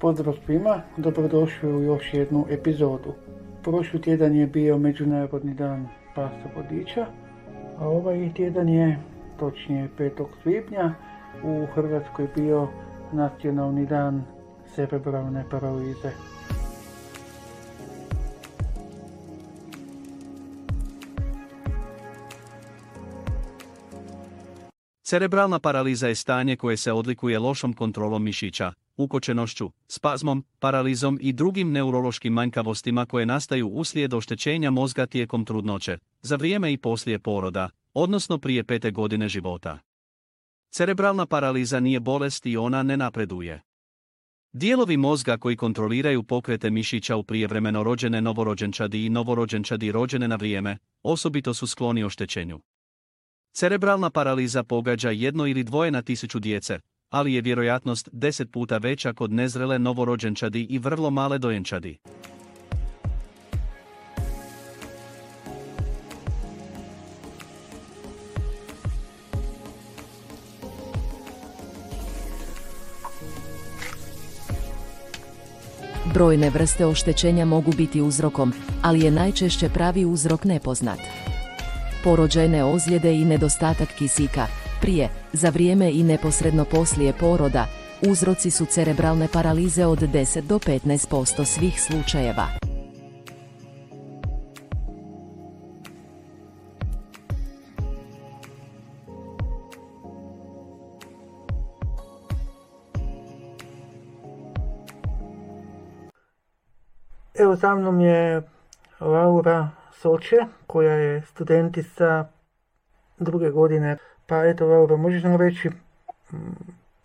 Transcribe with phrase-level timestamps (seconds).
[0.00, 3.14] Pozdrav svima, dobrodošli u još jednu epizodu.
[3.62, 7.06] Prošli tjedan je bio Međunarodni dan pasa vodiča,
[7.78, 8.98] a ovaj tjedan je,
[9.38, 10.26] točnije 5.
[10.42, 10.94] svibnja,
[11.44, 12.68] u Hrvatskoj bio
[13.12, 14.24] Nacionalni dan
[14.74, 16.10] cerebralne paralize.
[25.02, 31.72] Cerebralna paraliza je stanje koje se odlikuje lošom kontrolom mišića, ukočenošću, spazmom, paralizom i drugim
[31.72, 38.38] neurološkim manjkavostima koje nastaju uslijed oštećenja mozga tijekom trudnoće, za vrijeme i poslije poroda, odnosno
[38.38, 39.78] prije pete godine života.
[40.70, 43.62] Cerebralna paraliza nije bolest i ona ne napreduje.
[44.52, 50.78] Dijelovi mozga koji kontroliraju pokrete mišića u prijevremeno rođene novorođenčadi i novorođenčadi rođene na vrijeme,
[51.02, 52.60] osobito su skloni oštećenju.
[53.52, 56.78] Cerebralna paraliza pogađa jedno ili dvoje na tisuću djece,
[57.14, 61.98] ali je vjerojatnost deset puta veća kod nezrele novorođenčadi i vrlo male dojenčadi.
[76.14, 78.52] Brojne vrste oštećenja mogu biti uzrokom,
[78.82, 80.98] ali je najčešće pravi uzrok nepoznat.
[82.04, 84.46] Porođajne ozljede i nedostatak kisika,
[84.80, 87.66] prije, za vrijeme i neposredno poslije poroda,
[88.08, 92.46] uzroci su cerebralne paralize od 10 do 15% svih slučajeva.
[107.38, 108.42] Evo za mnom je
[109.00, 110.36] Laura Soče,
[110.66, 112.24] koja je studentica
[113.18, 113.96] druge godine.
[114.26, 115.70] Pa eto Laura, možeš nam reći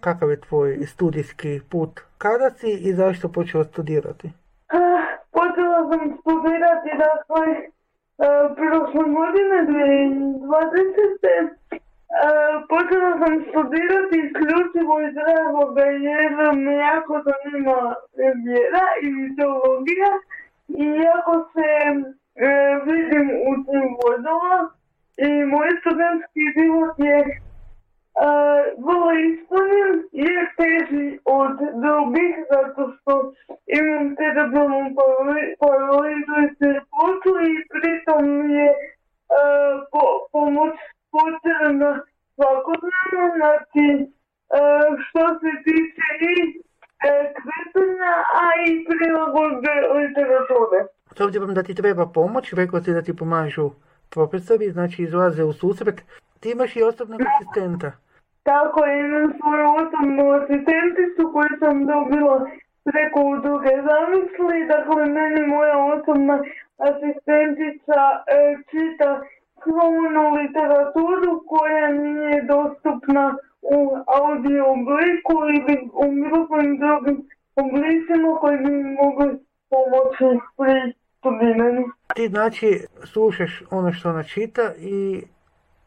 [0.00, 2.00] kakav je tvoj studijski put?
[2.18, 4.30] Kada si i zašto počela studirati?
[5.30, 7.46] Počela sam studirati dakle
[8.56, 11.48] prošle godine 2020.
[12.68, 16.32] Počela sam studirati isključivo iz razloga jer
[16.64, 17.94] me jako zanima
[18.44, 20.12] vjera i mitologija
[20.68, 21.70] i jako se
[22.86, 24.56] vidim u tim vodama
[25.26, 27.30] i moj studentski život je e,
[28.86, 29.94] vrlo ispunjen
[30.26, 31.08] je teži
[31.40, 33.12] od drugih zato što
[33.80, 34.84] imam cerebralnu
[35.60, 38.24] paralizu i cerepotu i pritom
[38.56, 38.76] je e,
[39.92, 40.74] po, pomoć
[41.14, 41.92] potrebna
[42.34, 43.86] svakodnevno, znači
[45.04, 46.36] što se tiče i
[47.36, 50.80] kretanja, a i prilagodbe literature.
[51.16, 53.70] S obzirom da ti treba pomoć, rekao si da ti pomažu
[54.14, 55.98] profesori, znači izlaze u susret,
[56.40, 57.92] ti imaš i osobnog asistenta.
[58.42, 62.36] Tako, imam svoju osobnu asistenticu koju sam dobila
[62.84, 66.36] preko udruge zamisli, dakle meni moja osobna
[66.88, 68.00] asistentica
[68.36, 68.38] e,
[68.70, 69.10] čita
[69.62, 73.80] svu onu literaturu koja nije dostupna u
[74.20, 76.40] audio obliku ili u bilo
[76.82, 77.18] drugim
[77.56, 79.28] oblicima koji bi mogli
[79.70, 81.01] pomoći pri.
[82.14, 85.22] Ti znači slušaš ono što ona čita i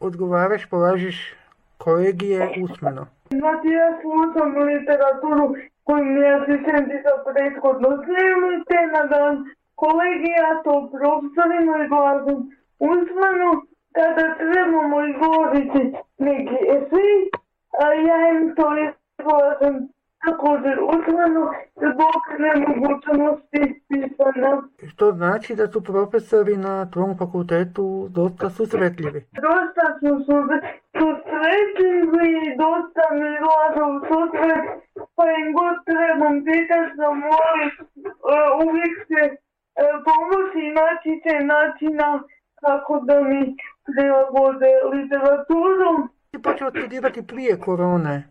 [0.00, 1.34] odgovaraš, polažiš
[1.78, 3.06] kolegije usmeno.
[3.30, 9.34] Znači ja slušam literaturu koju mi je asistentica prethodno snimili, te na dan
[9.74, 12.38] kolegija to profesorima i glazom
[12.78, 13.50] usmeno
[13.92, 15.82] kada trebamo izgovoriti
[16.18, 17.12] neki esej,
[17.82, 19.88] a ja im to izgovorim
[20.26, 21.42] također usmeno
[21.90, 24.52] zbog nemogućnosti pisanja.
[24.92, 29.20] Što znači da su profesori na tvom fakultetu dosta susretljivi?
[29.48, 30.10] Dosta su
[30.98, 32.32] susretljivi,
[32.64, 34.64] dosta mi glažu susret,
[35.16, 37.70] pa im god trebam pitati da molim
[38.66, 39.22] uvijek se
[40.06, 42.08] pomoći i naći će načina
[42.64, 43.56] kako da mi
[43.86, 45.92] prilagode literaturu.
[46.58, 48.24] прочитав да од Ирак прие короне.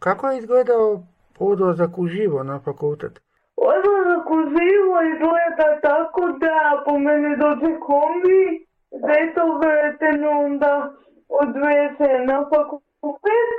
[0.00, 1.02] Како е изгледал
[1.40, 3.20] одлазак за живо на факултет?
[3.56, 10.92] Одлазак за живо изгледа тако да по мене дојде комби, дето веретено онда
[11.28, 13.50] одвесе на факултет,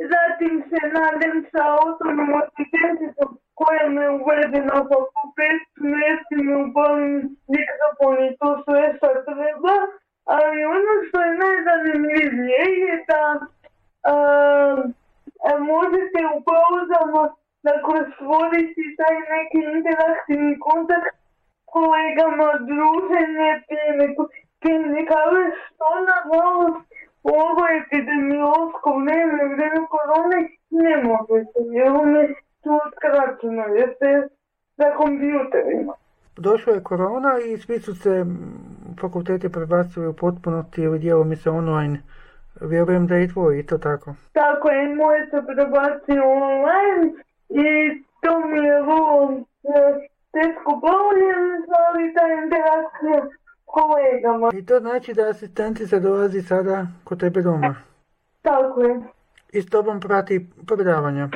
[0.00, 3.24] затим се надем са автономно асистентите
[3.56, 8.98] која ме уведе на факултет, не си ме убавим никако, ни па тоа што е
[19.06, 21.10] taj neki interaktivni kontakt
[21.60, 23.50] s kolegama, druženje,
[25.10, 26.80] kave, što nažalost
[27.22, 30.38] u ovoj epidemiološko vrijeme, vrijeme korone
[30.70, 32.22] ne možete, jer one
[32.62, 34.28] su skraćeno, jeste
[34.76, 35.92] za kompjuterima.
[36.36, 38.24] Došla je korona i svi su se
[39.00, 41.98] fakulteti prebacili u potpunosti ili djelomice online.
[42.60, 44.14] Vjerujem da je i tvoj isto tako.
[44.32, 47.12] Tako je, moje se prebacio online
[47.48, 47.66] i
[48.20, 49.40] to mi je vrlo
[50.32, 53.34] teško provjerim, ali ta interakcija s
[53.64, 54.50] kolegama.
[54.54, 57.74] I to znači da asistentica dolazi sada kod tebe doma
[58.42, 59.00] Tako je.
[59.52, 60.34] i s tobom prati
[60.66, 61.28] predavanja.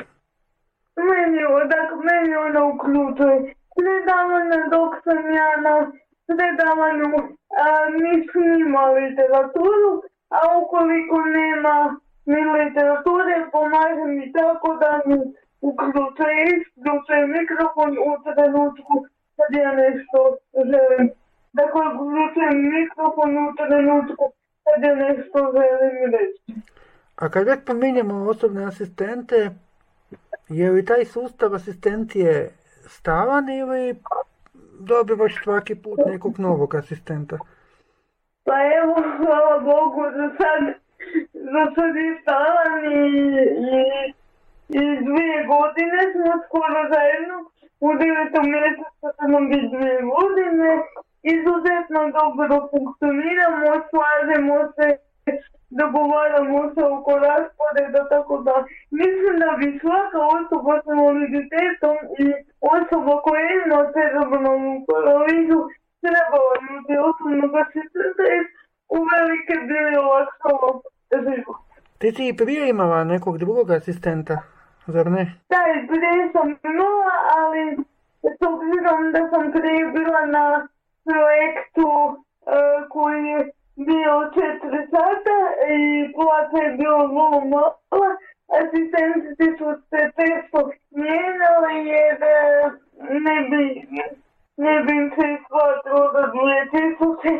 [0.97, 3.35] Meni, je- dakle, meni ona uključuje
[3.77, 5.91] predavanje dok sam ja na
[6.27, 7.09] predavanju
[7.63, 9.91] a, mi snima literaturu,
[10.29, 11.75] a ukoliko nema
[12.25, 15.17] ni literature, pomaže mi tako da mi
[15.69, 18.95] uključuje isključuje mikrofon u trenutku
[19.35, 20.19] kad ja nešto
[20.71, 21.07] želim.
[21.53, 24.23] Dakle, uključujem mikrofon u trenutku
[24.63, 26.41] kad ja nešto želim reći.
[27.15, 29.49] A kad već pominjemo osobne asistente,
[30.49, 32.49] je li taj sustav asistencije
[32.87, 33.95] stalan ili
[34.79, 37.37] dobivaš svaki put nekog novog asistenta?
[38.43, 40.61] Pa evo, hvala Bogu, za sad,
[41.33, 43.05] za sad je stalan i,
[43.71, 43.83] i,
[44.79, 47.37] i dvije godine smo skoro zajedno.
[47.85, 50.69] U devetom mjesecu će nam biti dvije godine.
[51.35, 54.87] Izuzetno dobro funkcioniramo, slažemo se,
[55.79, 58.55] dogovaramo se oko rasporeda, tako da
[59.01, 62.25] mislim da bi svaka osoba s invaliditetom i
[62.75, 65.59] osoba koja ima cerebralnu paralizu
[66.03, 68.43] trebala imati osobnog asistenta jer
[68.99, 70.69] uvelike bi olakšalo
[71.25, 71.59] život.
[71.99, 74.35] Ti si i prije imala nekog drugog asistenta,
[74.87, 75.23] zar ne?
[75.49, 77.77] Da, i prije sam imala, ali
[78.23, 80.67] s obzirom da sam prije bila na
[81.05, 82.17] projektu e,
[82.89, 85.37] koji je bio četiri sata
[85.79, 88.11] i plata je bilo vrlo mala,
[88.59, 92.71] asistenti su se često mijenjali jer e,
[93.27, 93.63] ne bi,
[94.57, 97.33] ne bi im se isplatilo da dvije tisuće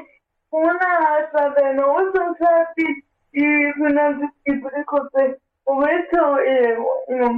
[0.50, 2.88] kuna, a sada je na 8 sati
[3.32, 5.24] i financijski prihod se
[5.66, 7.36] povećao i evo, imam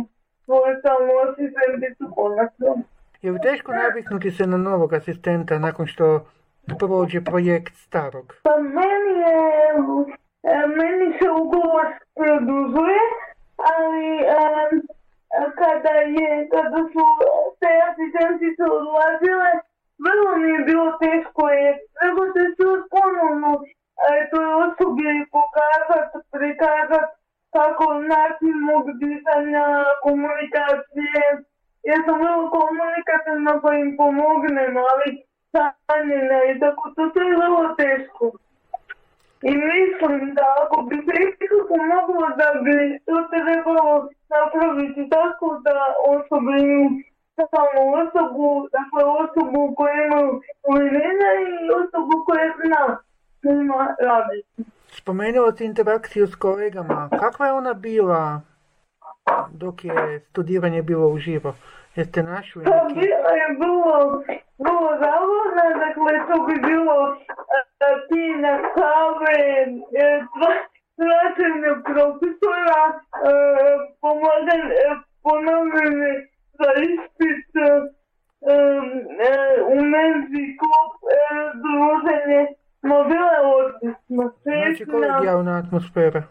[0.84, 2.84] samu asistenticu konačno.
[3.22, 6.26] Je li teško naviknuti se na novog asistenta nakon što
[6.80, 8.36] prođe projekt starog?
[8.44, 9.36] Pa meni je,
[10.44, 13.04] e, meni se ugovor produžuje,
[13.74, 14.08] ali
[14.42, 14.72] em,
[15.62, 17.06] kada je, kada su
[17.60, 19.52] te asistentice odlazile,
[20.06, 22.66] vrlo mi je bilo teško jer trebate se
[22.96, 27.23] ponovno e, toj osobi pokazati, prikazati
[27.56, 29.66] kako način mog disanja,
[30.06, 31.24] komunikacije.
[31.90, 35.08] Ja sam vrlo komunikativna pa im pomognem, ali
[35.88, 38.26] sanjena i tako to, to je vrlo teško.
[39.50, 45.78] I mislim da ako bi se ikako moglo da bi to trebalo napraviti tako da
[46.16, 46.90] osobe imaju
[47.54, 52.84] samo osobu, dakle osobu koja imaju uvjerenja i osobu koja zna
[53.40, 54.64] s njima raditi.
[54.94, 57.10] Spomenula si interakciju s kolegama.
[57.20, 58.42] Kakva je ona bila
[59.52, 61.54] dok je studiranje bilo uživo?
[61.96, 62.94] Jeste našli Pa neki...
[62.94, 64.24] bila je vrlo,
[64.64, 67.18] vrlo zabavna, dakle to bi bilo e,
[68.10, 69.42] pina kave,
[70.04, 70.66] e, tva-
[70.98, 72.96] praćenje profesora, e,
[74.02, 74.90] pomagan, e,
[75.24, 76.14] ponavljanje
[76.60, 77.70] za ispit, e,
[79.30, 79.34] e,
[79.74, 80.56] u menzi e,
[81.64, 82.42] druženje,
[82.84, 86.24] ma bila je odlična, Znači kolegijalna atmosfera.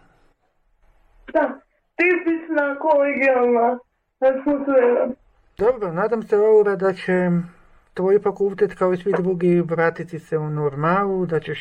[1.33, 1.61] da,
[1.97, 3.79] tipična kolegijalna
[4.21, 5.09] atmosfera.
[5.59, 7.31] Dobro, nadam se Laura da će
[7.95, 11.61] tvoj fakultet kao i svi drugi vratiti se u normalu, da ćeš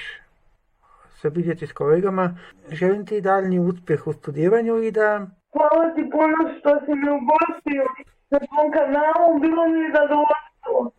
[1.11, 2.35] se vidjeti s kolegama.
[2.71, 7.83] Želim ti daljnji uspjeh u studiranju i da Hvala ti puno što si me ugostio
[8.29, 9.39] na svom kanalu.
[9.39, 10.89] Bilo mi je zadovoljstvo